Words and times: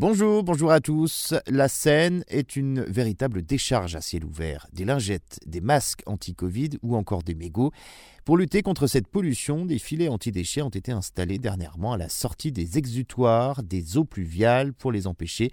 Bonjour, 0.00 0.44
bonjour 0.44 0.70
à 0.70 0.78
tous. 0.78 1.34
La 1.48 1.66
Seine 1.66 2.22
est 2.28 2.54
une 2.54 2.82
véritable 2.82 3.42
décharge 3.42 3.96
à 3.96 4.00
ciel 4.00 4.24
ouvert. 4.24 4.68
Des 4.72 4.84
lingettes, 4.84 5.40
des 5.44 5.60
masques 5.60 6.04
anti-Covid 6.06 6.78
ou 6.82 6.94
encore 6.94 7.24
des 7.24 7.34
mégots. 7.34 7.72
Pour 8.24 8.36
lutter 8.36 8.60
contre 8.60 8.86
cette 8.86 9.08
pollution, 9.08 9.64
des 9.64 9.78
filets 9.78 10.08
anti-déchets 10.08 10.60
ont 10.60 10.68
été 10.68 10.92
installés 10.92 11.38
dernièrement 11.38 11.94
à 11.94 11.96
la 11.96 12.10
sortie 12.10 12.52
des 12.52 12.76
exutoires 12.76 13.62
des 13.62 13.96
eaux 13.96 14.04
pluviales 14.04 14.74
pour 14.74 14.92
les 14.92 15.06
empêcher 15.06 15.50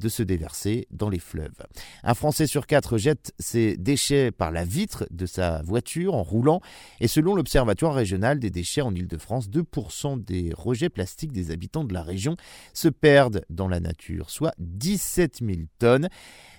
de 0.00 0.08
se 0.08 0.24
déverser 0.24 0.88
dans 0.90 1.08
les 1.08 1.20
fleuves. 1.20 1.62
Un 2.02 2.14
Français 2.14 2.48
sur 2.48 2.66
quatre 2.66 2.98
jette 2.98 3.32
ses 3.38 3.76
déchets 3.76 4.32
par 4.32 4.50
la 4.50 4.64
vitre 4.64 5.06
de 5.12 5.24
sa 5.24 5.62
voiture 5.62 6.14
en 6.14 6.24
roulant 6.24 6.60
et 7.00 7.06
selon 7.06 7.36
l'Observatoire 7.36 7.94
régional 7.94 8.40
des 8.40 8.50
déchets 8.50 8.82
en 8.82 8.92
Ile-de-France, 8.92 9.48
2% 9.48 10.22
des 10.22 10.52
rejets 10.52 10.90
plastiques 10.90 11.32
des 11.32 11.52
habitants 11.52 11.84
de 11.84 11.94
la 11.94 12.02
région 12.02 12.36
se 12.74 12.88
perdent 12.88 13.44
dans 13.50 13.68
la 13.68 13.78
soit 14.30 14.54
17 14.58 15.40
000 15.40 15.52
tonnes. 15.78 16.08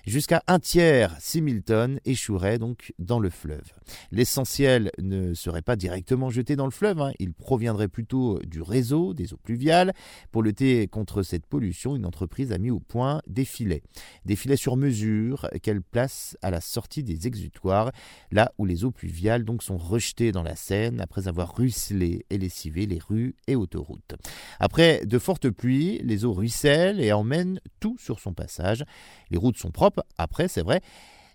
Jusqu'à 0.08 0.42
un 0.46 0.58
tiers, 0.58 1.14
6 1.20 1.42
000 1.42 1.60
tonnes, 1.66 2.00
échoueraient 2.06 2.58
donc 2.58 2.94
dans 2.98 3.20
le 3.20 3.28
fleuve. 3.28 3.70
L'essentiel 4.10 4.90
ne 4.98 5.34
serait 5.34 5.60
pas 5.60 5.76
directement 5.76 6.30
jeté 6.30 6.56
dans 6.56 6.64
le 6.64 6.70
fleuve, 6.70 7.02
hein. 7.02 7.12
il 7.18 7.34
proviendrait 7.34 7.88
plutôt 7.88 8.38
du 8.38 8.62
réseau 8.62 9.12
des 9.12 9.34
eaux 9.34 9.40
pluviales. 9.42 9.92
Pour 10.32 10.42
lutter 10.42 10.88
contre 10.88 11.22
cette 11.22 11.44
pollution, 11.44 11.94
une 11.94 12.06
entreprise 12.06 12.52
a 12.52 12.58
mis 12.58 12.70
au 12.70 12.80
point 12.80 13.20
des 13.26 13.44
filets. 13.44 13.82
Des 14.24 14.34
filets 14.34 14.56
sur 14.56 14.78
mesure 14.78 15.46
qu'elle 15.62 15.82
place 15.82 16.38
à 16.40 16.50
la 16.50 16.62
sortie 16.62 17.02
des 17.02 17.26
exutoires, 17.26 17.92
là 18.30 18.50
où 18.56 18.64
les 18.64 18.84
eaux 18.84 18.92
pluviales 18.92 19.44
sont 19.60 19.76
rejetées 19.76 20.32
dans 20.32 20.42
la 20.42 20.56
Seine 20.56 21.02
après 21.02 21.28
avoir 21.28 21.54
ruisselé 21.54 22.24
et 22.30 22.38
lessivé 22.38 22.86
les 22.86 22.98
rues 22.98 23.36
et 23.46 23.56
autoroutes. 23.56 24.14
Après 24.58 25.04
de 25.04 25.18
fortes 25.18 25.50
pluies, 25.50 26.00
les 26.02 26.24
eaux 26.24 26.32
ruissellent 26.32 26.98
et 26.98 27.12
emmènent 27.12 27.60
tout 27.78 27.98
sur 27.98 28.20
son 28.20 28.32
passage. 28.32 28.84
Les 29.30 29.36
routes 29.36 29.58
sont 29.58 29.70
propres, 29.70 29.97
après 30.16 30.48
c'est 30.48 30.62
vrai, 30.62 30.80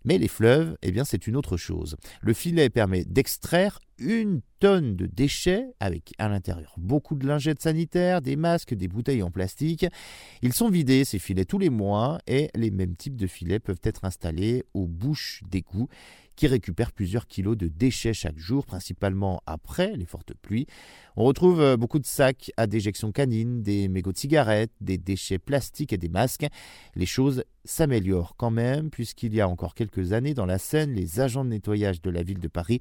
mais 0.05 0.17
les 0.17 0.27
fleuves, 0.27 0.75
eh 0.81 0.91
bien, 0.91 1.05
c'est 1.05 1.27
une 1.27 1.35
autre 1.35 1.57
chose. 1.57 1.95
Le 2.21 2.33
filet 2.33 2.69
permet 2.69 3.05
d'extraire 3.05 3.79
une 3.99 4.41
tonne 4.59 4.95
de 4.95 5.05
déchets, 5.05 5.65
avec 5.79 6.13
à 6.17 6.27
l'intérieur 6.27 6.73
beaucoup 6.77 7.15
de 7.15 7.25
lingettes 7.25 7.61
sanitaires, 7.61 8.21
des 8.21 8.35
masques, 8.35 8.73
des 8.73 8.87
bouteilles 8.87 9.23
en 9.23 9.31
plastique. 9.31 9.85
Ils 10.41 10.53
sont 10.53 10.69
vidés, 10.69 11.05
ces 11.05 11.19
filets, 11.19 11.45
tous 11.45 11.59
les 11.59 11.69
mois, 11.69 12.19
et 12.27 12.49
les 12.55 12.71
mêmes 12.71 12.97
types 12.97 13.15
de 13.15 13.27
filets 13.27 13.59
peuvent 13.59 13.81
être 13.83 14.03
installés 14.03 14.65
aux 14.73 14.87
bouches 14.87 15.41
d'égouts 15.49 15.87
qui 16.35 16.47
récupèrent 16.47 16.91
plusieurs 16.91 17.27
kilos 17.27 17.55
de 17.55 17.67
déchets 17.67 18.13
chaque 18.13 18.39
jour, 18.39 18.65
principalement 18.65 19.41
après 19.45 19.95
les 19.95 20.05
fortes 20.05 20.33
pluies. 20.33 20.65
On 21.15 21.23
retrouve 21.23 21.61
euh, 21.61 21.77
beaucoup 21.77 21.99
de 21.99 22.07
sacs 22.07 22.51
à 22.57 22.65
déjection 22.65 23.11
canine, 23.11 23.61
des 23.61 23.87
mégots 23.87 24.11
de 24.11 24.17
cigarettes, 24.17 24.71
des 24.81 24.97
déchets 24.97 25.37
plastiques 25.37 25.93
et 25.93 25.97
des 25.97 26.09
masques. 26.09 26.47
Les 26.95 27.05
choses 27.05 27.43
s'améliorent 27.65 28.35
quand 28.37 28.51
même, 28.51 28.89
puisqu'il 28.89 29.33
y 29.33 29.41
a 29.41 29.47
encore 29.47 29.75
quelques 29.75 30.13
années, 30.13 30.33
dans 30.33 30.45
la 30.45 30.57
Seine, 30.57 30.93
les 30.93 31.19
agents 31.19 31.45
de 31.45 31.49
nettoyage 31.49 32.01
de 32.01 32.09
la 32.09 32.23
ville 32.23 32.39
de 32.39 32.47
Paris 32.47 32.79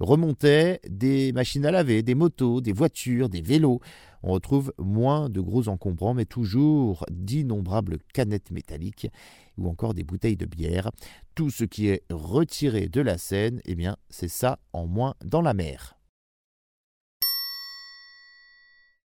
remontaient 0.00 0.80
des 0.88 1.32
machines 1.32 1.66
à 1.66 1.70
laver, 1.70 2.02
des 2.02 2.14
motos, 2.14 2.60
des 2.60 2.72
voitures, 2.72 3.28
des 3.28 3.42
vélos. 3.42 3.80
On 4.22 4.32
retrouve 4.32 4.72
moins 4.78 5.28
de 5.28 5.40
gros 5.40 5.68
encombrants, 5.68 6.14
mais 6.14 6.24
toujours 6.24 7.04
d'innombrables 7.10 7.98
canettes 8.12 8.50
métalliques 8.50 9.08
ou 9.58 9.68
encore 9.68 9.94
des 9.94 10.04
bouteilles 10.04 10.36
de 10.36 10.46
bière. 10.46 10.90
Tout 11.34 11.50
ce 11.50 11.64
qui 11.64 11.88
est 11.88 12.02
retiré 12.10 12.88
de 12.88 13.00
la 13.00 13.18
Seine, 13.18 13.60
eh 13.64 13.74
bien, 13.74 13.96
c'est 14.08 14.28
ça 14.28 14.58
en 14.72 14.86
moins 14.86 15.14
dans 15.24 15.42
la 15.42 15.54
mer. 15.54 15.96